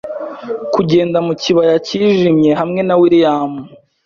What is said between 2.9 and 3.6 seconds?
William